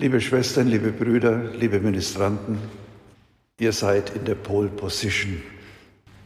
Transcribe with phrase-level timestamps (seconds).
[0.00, 2.56] Liebe Schwestern, liebe Brüder, liebe Ministranten,
[3.58, 5.42] ihr seid in der Pole Position.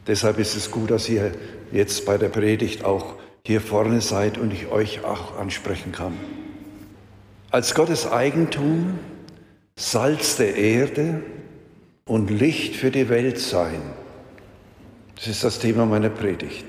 [0.05, 1.31] Deshalb ist es gut, dass ihr
[1.71, 6.15] jetzt bei der Predigt auch hier vorne seid und ich euch auch ansprechen kann.
[7.49, 8.99] Als Gottes Eigentum,
[9.75, 11.23] Salz der Erde
[12.05, 13.81] und Licht für die Welt sein.
[15.15, 16.67] Das ist das Thema meiner Predigt.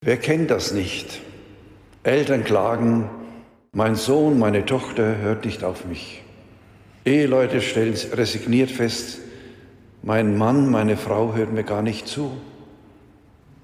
[0.00, 1.20] Wer kennt das nicht?
[2.04, 3.10] Eltern klagen,
[3.72, 6.22] mein Sohn, meine Tochter hört nicht auf mich.
[7.04, 9.20] Eheleute stellen resigniert fest,
[10.02, 12.32] mein Mann, meine Frau hört mir gar nicht zu.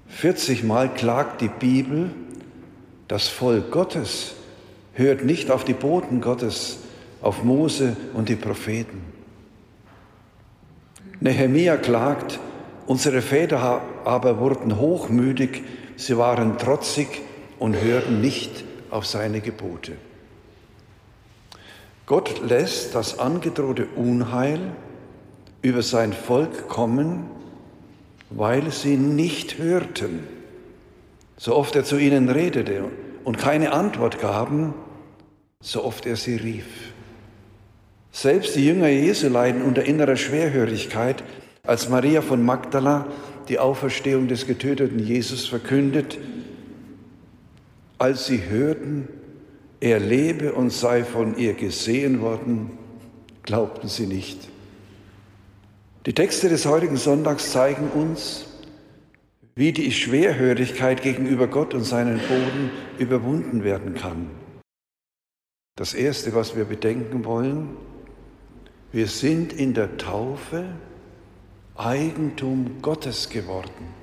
[0.07, 2.11] 40 Mal klagt die Bibel,
[3.07, 4.35] das Volk Gottes
[4.93, 6.79] hört nicht auf die Boten Gottes,
[7.21, 9.01] auf Mose und die Propheten.
[11.19, 12.39] Nehemia klagt,
[12.85, 15.63] unsere Väter aber wurden hochmütig,
[15.97, 17.07] sie waren trotzig
[17.59, 19.93] und hörten nicht auf seine Gebote.
[22.07, 24.71] Gott lässt das angedrohte Unheil
[25.61, 27.25] über sein Volk kommen,
[28.29, 30.25] weil sie nicht hörten.
[31.35, 32.85] So oft er zu ihnen redete
[33.25, 34.73] und keine Antwort gaben,
[35.59, 36.93] so oft er sie rief.
[38.13, 41.25] Selbst die Jünger Jesu leiden unter innerer Schwerhörigkeit,
[41.63, 43.07] als Maria von Magdala
[43.49, 46.17] die Auferstehung des getöteten Jesus verkündet,
[47.97, 49.09] als sie hörten,
[49.79, 52.71] er lebe und sei von ihr gesehen worden,
[53.43, 54.49] glaubten sie nicht.
[56.05, 58.45] Die Texte des heutigen Sonntags zeigen uns,
[59.55, 64.29] wie die Schwerhörigkeit gegenüber Gott und seinen Boden überwunden werden kann.
[65.75, 67.69] Das Erste, was wir bedenken wollen,
[68.91, 70.65] wir sind in der Taufe
[71.75, 73.93] Eigentum Gottes geworden.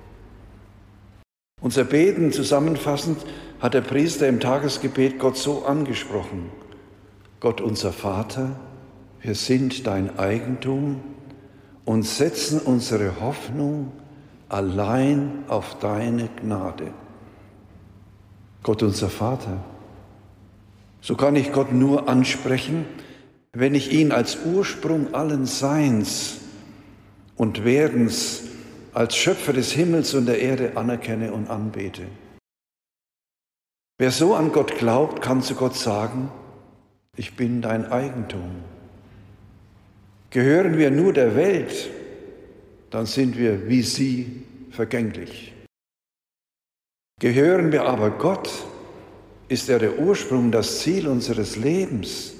[1.60, 3.18] Unser Beten zusammenfassend
[3.64, 6.50] hat der Priester im Tagesgebet Gott so angesprochen.
[7.40, 8.60] Gott unser Vater,
[9.22, 11.00] wir sind dein Eigentum
[11.86, 13.90] und setzen unsere Hoffnung
[14.50, 16.92] allein auf deine Gnade.
[18.62, 19.64] Gott unser Vater.
[21.00, 22.84] So kann ich Gott nur ansprechen,
[23.54, 26.36] wenn ich ihn als Ursprung allen Seins
[27.34, 28.42] und Werdens,
[28.92, 32.02] als Schöpfer des Himmels und der Erde anerkenne und anbete.
[34.04, 36.30] Wer so an Gott glaubt, kann zu Gott sagen,
[37.16, 38.50] ich bin dein Eigentum.
[40.28, 41.88] Gehören wir nur der Welt,
[42.90, 44.42] dann sind wir wie sie
[44.72, 45.54] vergänglich.
[47.18, 48.50] Gehören wir aber Gott,
[49.48, 52.34] ist er der Ursprung, das Ziel unseres Lebens,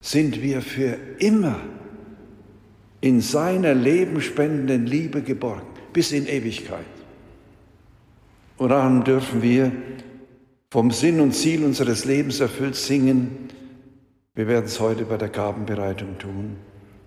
[0.00, 1.58] sind wir für immer
[3.00, 6.86] in seiner lebenspendenden Liebe geborgen, bis in Ewigkeit.
[8.58, 9.72] Und darum dürfen wir
[10.70, 13.48] vom Sinn und Ziel unseres Lebens erfüllt singen.
[14.34, 16.56] Wir werden es heute bei der Gabenbereitung tun.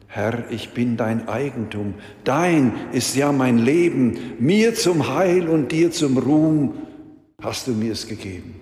[0.07, 1.93] Herr, ich bin dein Eigentum.
[2.23, 4.35] Dein ist ja mein Leben.
[4.39, 6.73] Mir zum Heil und dir zum Ruhm
[7.41, 8.59] hast du mir es gegeben.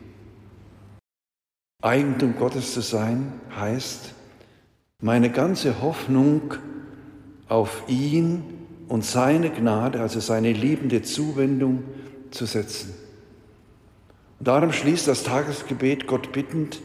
[1.81, 4.13] Eigentum Gottes zu sein heißt,
[5.01, 6.53] meine ganze Hoffnung
[7.47, 8.43] auf ihn
[8.89, 11.83] und seine Gnade, also seine liebende Zuwendung
[12.31, 12.98] zu setzen.
[14.39, 16.81] Darum schließt das Tagesgebet Gott bittend,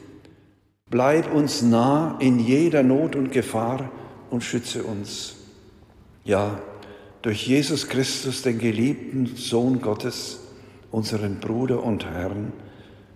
[0.91, 3.91] bleib uns nah in jeder Not und Gefahr
[4.31, 5.37] und schütze uns.
[6.25, 6.61] Ja,
[7.23, 10.41] durch Jesus Christus, den geliebten Sohn Gottes,
[10.91, 12.53] unseren Bruder und Herrn,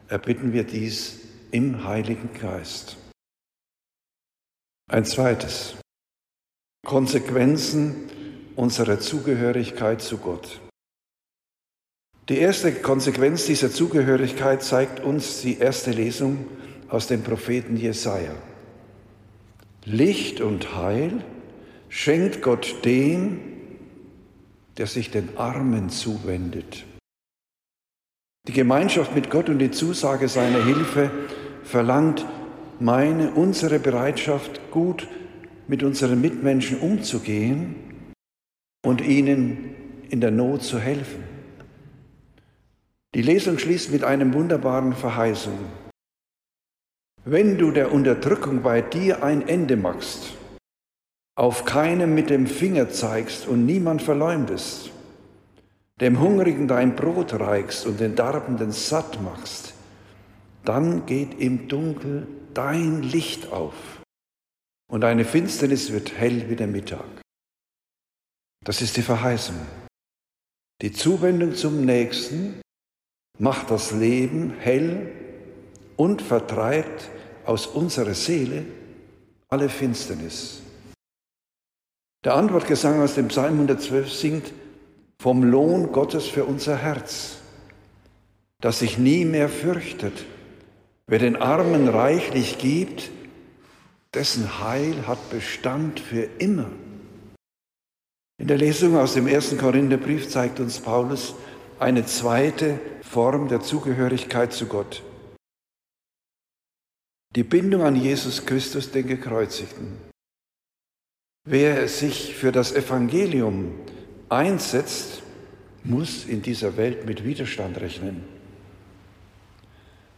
[0.08, 2.96] erbitten wir dies im Heiligen Geist.
[4.90, 5.74] Ein zweites.
[6.86, 8.08] Konsequenzen
[8.56, 10.60] unserer Zugehörigkeit zu Gott.
[12.28, 16.46] Die erste Konsequenz dieser Zugehörigkeit zeigt uns die erste Lesung
[16.88, 18.34] aus dem Propheten Jesaja.
[19.86, 21.24] Licht und Heil
[21.88, 23.40] schenkt Gott dem,
[24.76, 26.84] der sich den Armen zuwendet.
[28.46, 31.10] Die Gemeinschaft mit Gott und die Zusage seiner Hilfe
[31.64, 32.26] verlangt
[32.78, 35.08] meine, unsere Bereitschaft, gut
[35.66, 37.74] mit unseren Mitmenschen umzugehen
[38.84, 39.74] und ihnen
[40.10, 41.27] in der Not zu helfen.
[43.14, 45.58] Die Lesung schließt mit einem wunderbaren Verheißung.
[47.24, 50.34] Wenn du der Unterdrückung bei dir ein Ende machst,
[51.34, 54.90] auf keinem mit dem Finger zeigst und niemand verleumdest,
[56.00, 59.74] dem Hungrigen dein Brot reichst und den Darbenden satt machst,
[60.64, 64.02] dann geht im Dunkel dein Licht auf
[64.90, 67.06] und deine Finsternis wird hell wie der Mittag.
[68.64, 69.56] Das ist die Verheißung.
[70.82, 72.60] Die Zuwendung zum Nächsten
[73.38, 75.10] macht das Leben hell
[75.96, 77.10] und vertreibt
[77.44, 78.64] aus unserer Seele
[79.48, 80.62] alle Finsternis.
[82.24, 84.52] Der Antwortgesang aus dem Psalm 112 singt
[85.20, 87.38] vom Lohn Gottes für unser Herz,
[88.60, 90.24] das sich nie mehr fürchtet.
[91.06, 93.10] Wer den Armen reichlich gibt,
[94.14, 96.66] dessen Heil hat Bestand für immer.
[98.40, 101.34] In der Lesung aus dem ersten Korintherbrief zeigt uns Paulus
[101.78, 105.02] eine zweite Form der Zugehörigkeit zu Gott.
[107.36, 109.98] Die Bindung an Jesus Christus, den Gekreuzigten.
[111.44, 113.72] Wer sich für das Evangelium
[114.28, 115.22] einsetzt,
[115.84, 118.24] muss in dieser Welt mit Widerstand rechnen.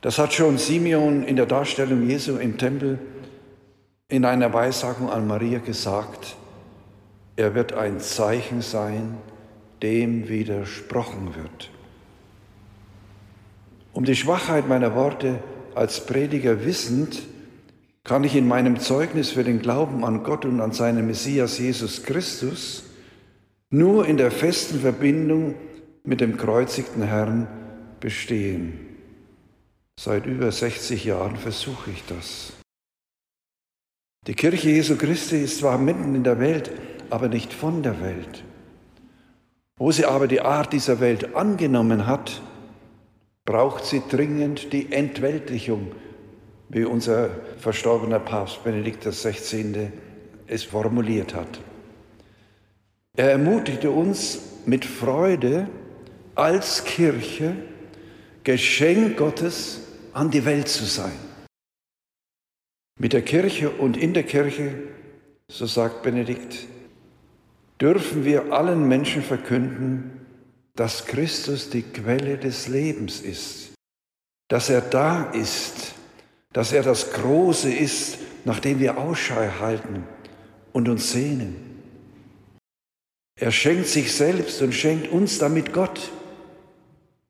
[0.01, 2.99] Das hat schon Simeon in der Darstellung Jesu im Tempel
[4.09, 6.37] in einer Weissagung an Maria gesagt.
[7.37, 9.19] Er wird ein Zeichen sein,
[9.83, 11.71] dem widersprochen wird.
[13.93, 15.43] Um die Schwachheit meiner Worte
[15.75, 17.23] als Prediger wissend,
[18.05, 22.03] kann ich in meinem Zeugnis für den Glauben an Gott und an seinen Messias Jesus
[22.03, 22.85] Christus
[23.71, 25.55] nur in der festen Verbindung
[26.03, 27.47] mit dem kreuzigten Herrn
[28.01, 28.87] bestehen.
[29.99, 32.55] Seit über 60 Jahren versuche ich das.
[34.27, 36.71] Die Kirche Jesu Christi ist zwar mitten in der Welt,
[37.11, 38.45] aber nicht von der Welt.
[39.81, 42.43] Wo sie aber die Art dieser Welt angenommen hat,
[43.47, 45.93] braucht sie dringend die Entweltlichung,
[46.69, 49.91] wie unser verstorbener Papst Benedikt XVI.
[50.47, 51.61] es formuliert hat.
[53.17, 55.67] Er ermutigte uns mit Freude
[56.35, 57.57] als Kirche
[58.45, 59.81] Geschenk Gottes
[60.13, 61.17] an die Welt zu sein.
[62.99, 64.75] Mit der Kirche und in der Kirche,
[65.49, 66.67] so sagt Benedikt,
[67.81, 70.21] dürfen wir allen Menschen verkünden,
[70.75, 73.73] dass Christus die Quelle des Lebens ist,
[74.49, 75.95] dass er da ist,
[76.53, 80.05] dass er das Große ist, nach dem wir Ausschau halten
[80.73, 81.57] und uns sehnen.
[83.39, 86.11] Er schenkt sich selbst und schenkt uns damit Gott,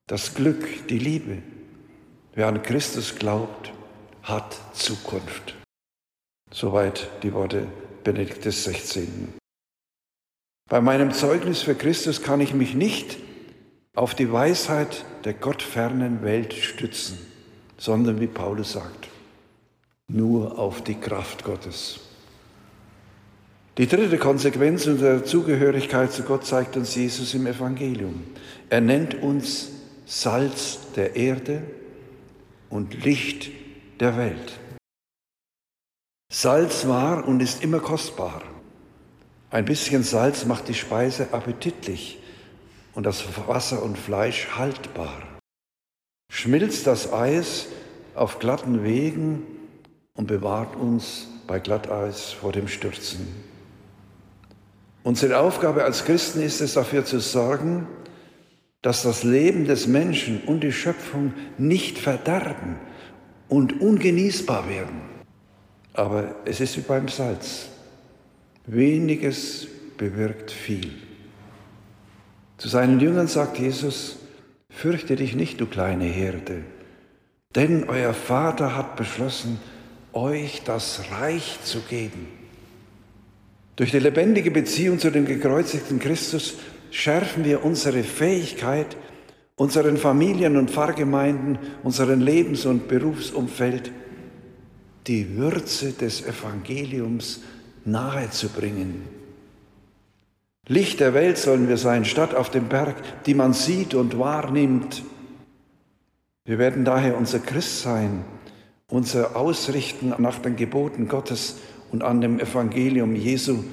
[0.06, 1.38] das Glück, die Liebe.
[2.34, 3.72] Wer an Christus glaubt,
[4.22, 5.54] hat Zukunft.
[6.52, 7.66] Soweit die Worte
[8.02, 9.06] Benedikt XVI.
[10.70, 13.16] Bei meinem Zeugnis für Christus kann ich mich nicht
[13.96, 17.18] auf die Weisheit der gottfernen Welt stützen,
[17.76, 19.08] sondern wie Paulus sagt,
[20.06, 21.98] nur auf die Kraft Gottes.
[23.78, 28.22] Die dritte Konsequenz unserer Zugehörigkeit zu Gott zeigt uns Jesus im Evangelium.
[28.68, 29.70] Er nennt uns
[30.06, 31.62] Salz der Erde
[32.68, 33.50] und Licht
[33.98, 34.60] der Welt.
[36.32, 38.42] Salz war und ist immer kostbar.
[39.50, 42.18] Ein bisschen Salz macht die Speise appetitlich
[42.94, 45.20] und das Wasser und Fleisch haltbar.
[46.32, 47.66] Schmilzt das Eis
[48.14, 49.42] auf glatten Wegen
[50.14, 53.26] und bewahrt uns bei Glatteis vor dem Stürzen.
[55.02, 57.88] Unsere Aufgabe als Christen ist es, dafür zu sorgen,
[58.82, 62.76] dass das Leben des Menschen und die Schöpfung nicht verderben
[63.48, 65.00] und ungenießbar werden.
[65.92, 67.66] Aber es ist wie beim Salz.
[68.72, 70.92] Weniges bewirkt viel.
[72.56, 74.18] Zu seinen Jüngern sagt Jesus,
[74.68, 76.62] fürchte dich nicht, du kleine Herde,
[77.56, 79.58] denn euer Vater hat beschlossen,
[80.12, 82.28] euch das Reich zu geben.
[83.74, 86.58] Durch die lebendige Beziehung zu dem gekreuzigten Christus
[86.92, 88.96] schärfen wir unsere Fähigkeit,
[89.56, 93.90] unseren Familien und Pfarrgemeinden, unseren Lebens- und Berufsumfeld
[95.08, 97.40] die Würze des Evangeliums
[97.84, 99.04] nahezubringen.
[100.66, 102.96] Licht der Welt sollen wir sein, Stadt auf dem Berg,
[103.26, 105.02] die man sieht und wahrnimmt.
[106.44, 108.24] Wir werden daher unser Christsein,
[108.88, 111.56] unser Ausrichten nach den Geboten Gottes
[111.90, 113.64] und an dem Evangelium Jesu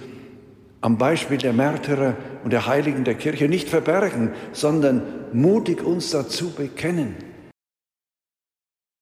[0.81, 5.01] am Beispiel der Märtyrer und der Heiligen der Kirche nicht verbergen, sondern
[5.33, 7.15] mutig uns dazu bekennen.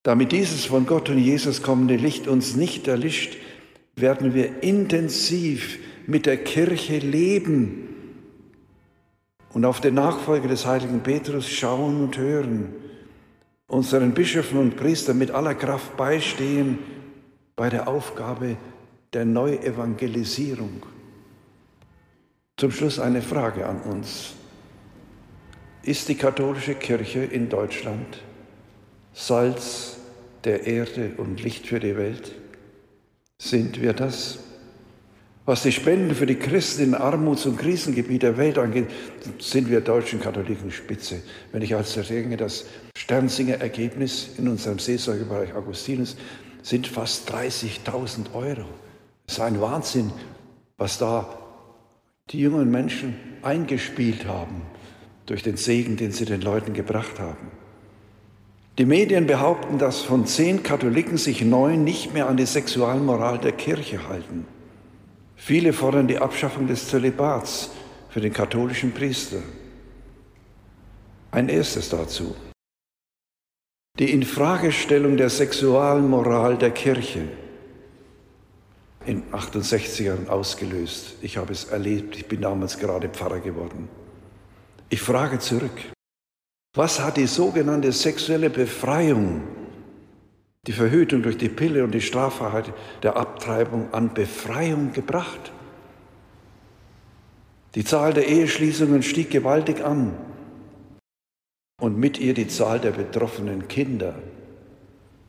[0.03, 3.37] Damit dieses von Gott und Jesus kommende Licht uns nicht erlischt,
[3.95, 7.85] werden wir intensiv mit der Kirche leben
[9.53, 12.73] und auf den Nachfolger des heiligen Petrus schauen und hören,
[13.67, 16.79] unseren Bischöfen und Priestern mit aller Kraft beistehen
[17.55, 18.57] bei der Aufgabe
[19.13, 20.83] der Neuevangelisierung.
[22.57, 24.33] Zum Schluss eine Frage an uns.
[25.83, 28.23] Ist die katholische Kirche in Deutschland
[29.13, 29.97] Salz
[30.43, 32.35] der Erde und Licht für die Welt?
[33.37, 34.39] Sind wir das?
[35.45, 38.87] Was die Spenden für die Christen in Armuts- und Krisengebiet der Welt angeht,
[39.37, 41.21] sind wir deutschen Katholiken Spitze.
[41.51, 42.65] Wenn ich also denke, das
[42.97, 46.17] Sternsinger Ergebnis in unserem Seelsorgebereich Augustinus,
[46.63, 48.65] sind fast 30.000 Euro.
[49.27, 50.11] Es ist ein Wahnsinn,
[50.77, 51.37] was da
[52.31, 54.63] die jungen Menschen eingespielt haben
[55.27, 57.51] durch den Segen, den sie den Leuten gebracht haben.
[58.77, 63.53] Die Medien behaupten, dass von zehn Katholiken sich neun nicht mehr an die Sexualmoral der
[63.53, 64.45] Kirche halten.
[65.37, 67.69] Viele fordern die Abschaffung des Zölibats
[68.09, 69.37] für den katholischen Priester.
[71.31, 72.35] Ein erstes dazu.
[73.97, 77.29] Die Infragestellung der Sexualmoral der Kirche
[79.05, 81.15] in 68ern ausgelöst.
[81.21, 83.87] Ich habe es erlebt, ich bin damals gerade Pfarrer geworden.
[84.89, 85.71] Ich frage zurück,
[86.75, 89.41] was hat die sogenannte sexuelle Befreiung,
[90.67, 95.51] die Verhütung durch die Pille und die Straffreiheit der Abtreibung an Befreiung gebracht?
[97.75, 100.17] Die Zahl der Eheschließungen stieg gewaltig an
[101.81, 104.15] und mit ihr die Zahl der betroffenen Kinder,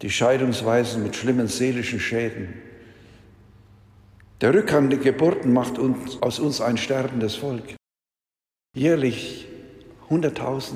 [0.02, 2.54] die Scheidungsweisen mit schlimmen seelischen Schäden.
[4.40, 7.74] Der Rückgang der Geburten macht uns, aus uns ein sterbendes Volk.
[8.76, 9.48] Jährlich
[10.10, 10.74] 100.000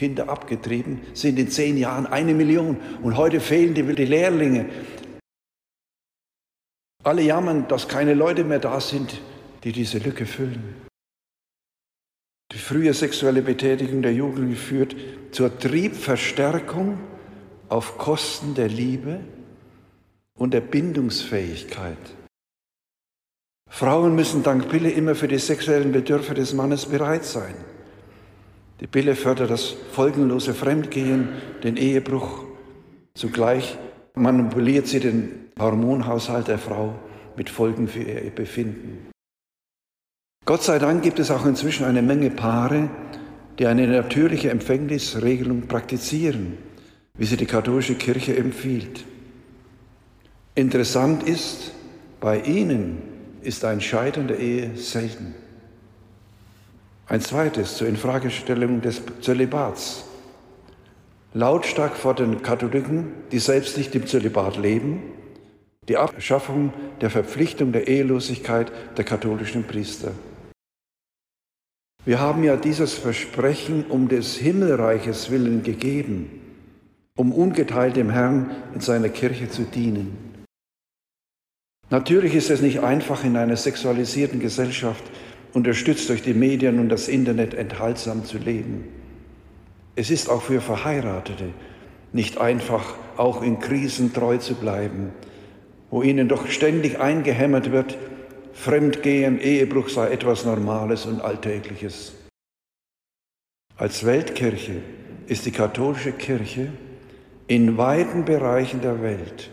[0.00, 2.78] Kinder abgetrieben, sind in zehn Jahren eine Million.
[3.02, 4.64] Und heute fehlen die, die Lehrlinge.
[7.04, 9.20] Alle jammern, dass keine Leute mehr da sind,
[9.62, 10.74] die diese Lücke füllen.
[12.52, 14.96] Die frühe sexuelle Betätigung der Jugendlichen führt
[15.32, 16.98] zur Triebverstärkung
[17.68, 19.20] auf Kosten der Liebe
[20.38, 21.98] und der Bindungsfähigkeit.
[23.68, 27.54] Frauen müssen dank Pille immer für die sexuellen Bedürfe des Mannes bereit sein.
[28.80, 31.28] Die Pille fördert das folgenlose Fremdgehen,
[31.62, 32.44] den Ehebruch.
[33.14, 33.76] Zugleich
[34.14, 36.94] manipuliert sie den Hormonhaushalt der Frau
[37.36, 39.10] mit Folgen für ihr Befinden.
[40.46, 42.88] Gott sei Dank gibt es auch inzwischen eine Menge Paare,
[43.58, 46.56] die eine natürliche Empfängnisregelung praktizieren,
[47.18, 49.04] wie sie die katholische Kirche empfiehlt.
[50.54, 51.72] Interessant ist,
[52.20, 53.02] bei ihnen
[53.42, 55.34] ist ein Scheitern der Ehe selten.
[57.10, 60.04] Ein zweites zur Infragestellung des Zölibats.
[61.34, 65.02] Lautstark fordern Katholiken, die selbst nicht im Zölibat leben,
[65.88, 70.12] die Abschaffung der Verpflichtung der Ehelosigkeit der katholischen Priester.
[72.04, 76.30] Wir haben ja dieses Versprechen um des Himmelreiches willen gegeben,
[77.16, 80.16] um ungeteilt dem Herrn in seiner Kirche zu dienen.
[81.90, 85.02] Natürlich ist es nicht einfach in einer sexualisierten Gesellschaft,
[85.52, 88.88] unterstützt durch die Medien und das Internet, enthaltsam zu leben.
[89.96, 91.52] Es ist auch für Verheiratete
[92.12, 95.12] nicht einfach, auch in Krisen treu zu bleiben,
[95.90, 97.96] wo ihnen doch ständig eingehämmert wird,
[98.52, 102.14] Fremdgehen, Ehebruch sei etwas Normales und Alltägliches.
[103.76, 104.82] Als Weltkirche
[105.26, 106.68] ist die katholische Kirche
[107.46, 109.50] in weiten Bereichen der Welt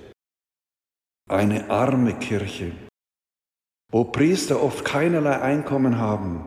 [1.29, 2.71] eine arme Kirche,
[3.89, 6.45] wo Priester oft keinerlei Einkommen haben.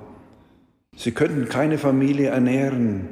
[0.97, 3.09] Sie könnten keine Familie ernähren.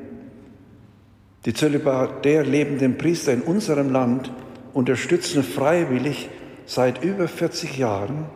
[1.46, 4.30] Die zölibatär lebenden Priester in unserem Land
[4.74, 6.28] unterstützen freiwillig
[6.66, 8.26] seit über 40 Jahren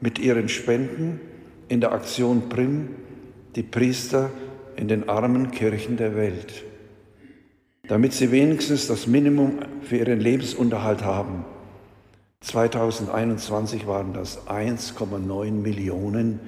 [0.00, 1.20] mit ihren Spenden
[1.68, 2.94] in der Aktion Prim
[3.56, 4.30] die Priester
[4.76, 6.64] in den armen Kirchen der Welt,
[7.88, 11.44] damit sie wenigstens das Minimum für ihren Lebensunterhalt haben.
[12.40, 16.40] 2021 waren das 1,9 Millionen,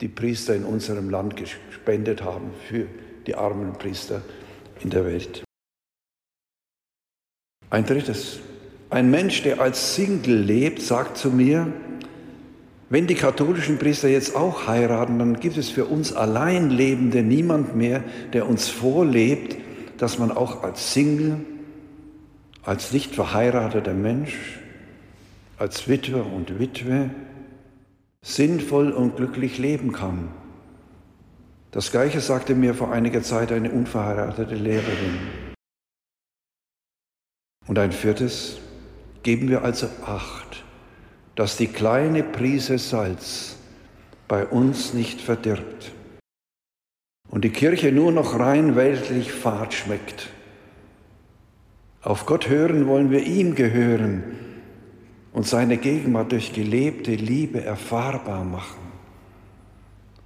[0.00, 2.86] die Priester in unserem Land gespendet haben für
[3.26, 4.22] die armen Priester
[4.82, 5.44] in der Welt.
[7.70, 8.38] Ein drittes.
[8.90, 11.72] Ein Mensch, der als Single lebt, sagt zu mir,
[12.90, 18.04] wenn die katholischen Priester jetzt auch heiraten, dann gibt es für uns Alleinlebende niemand mehr,
[18.32, 19.56] der uns vorlebt,
[19.98, 21.40] dass man auch als Single,
[22.62, 24.60] als nicht verheirateter Mensch,
[25.58, 27.10] als Witwe und Witwe
[28.22, 30.28] sinnvoll und glücklich leben kann.
[31.70, 35.18] Das Gleiche sagte mir vor einiger Zeit eine unverheiratete Lehrerin.
[37.66, 38.58] Und ein viertes,
[39.22, 40.64] geben wir also Acht
[41.34, 43.56] dass die kleine Prise Salz
[44.28, 45.92] bei uns nicht verdirbt
[47.28, 50.28] und die Kirche nur noch rein weltlich fad schmeckt.
[52.02, 54.22] Auf Gott hören wollen wir ihm gehören
[55.34, 58.80] und seine Gegenwart durch gelebte Liebe erfahrbar machen.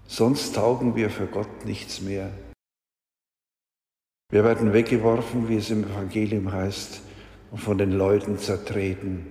[0.06, 2.30] Sonst taugen wir für Gott nichts mehr.
[4.30, 7.00] Wir werden weggeworfen, wie es im Evangelium heißt,
[7.50, 9.26] und von den Leuten zertreten.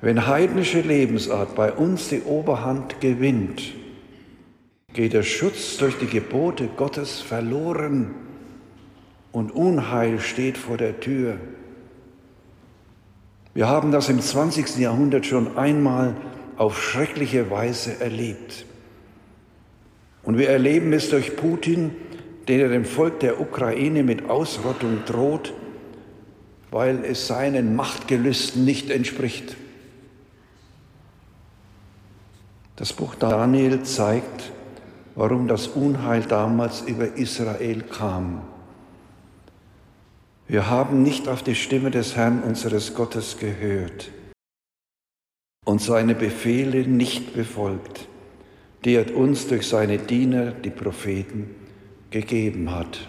[0.00, 3.74] Wenn heidnische Lebensart bei uns die Oberhand gewinnt,
[4.92, 8.14] geht der Schutz durch die Gebote Gottes verloren
[9.32, 11.38] und Unheil steht vor der Tür.
[13.54, 14.76] Wir haben das im 20.
[14.76, 16.14] Jahrhundert schon einmal
[16.56, 18.64] auf schreckliche Weise erlebt.
[20.22, 21.96] Und wir erleben es durch Putin,
[22.46, 25.52] der dem Volk der Ukraine mit Ausrottung droht,
[26.70, 29.56] weil es seinen Machtgelüsten nicht entspricht.
[32.76, 34.52] Das Buch Daniel zeigt,
[35.14, 38.42] warum das Unheil damals über Israel kam.
[40.50, 44.10] Wir haben nicht auf die Stimme des Herrn unseres Gottes gehört
[45.64, 48.08] und seine Befehle nicht befolgt,
[48.84, 51.54] die er uns durch seine Diener, die Propheten,
[52.10, 53.08] gegeben hat.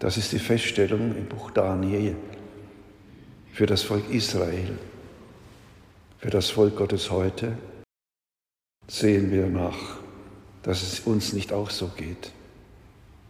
[0.00, 2.14] Das ist die Feststellung im Buch Daniel
[3.50, 4.78] für das Volk Israel,
[6.18, 7.58] für das Volk Gottes heute.
[8.86, 9.98] Sehen wir nach,
[10.62, 12.30] dass es uns nicht auch so geht.